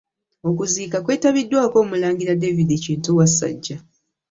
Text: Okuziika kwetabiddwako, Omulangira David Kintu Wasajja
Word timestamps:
Okuziika 0.49 0.97
kwetabiddwako, 1.05 1.75
Omulangira 1.83 2.39
David 2.41 2.69
Kintu 2.83 3.09
Wasajja 3.17 3.77